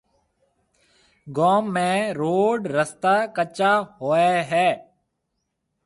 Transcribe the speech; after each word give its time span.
گوم 1.35 1.63
۾ 1.75 1.91
روڊ 2.19 2.59
رستا 2.75 3.15
ڪَچا 3.35 3.71
هوئي 3.99 4.31
هيَ۔ 4.51 4.69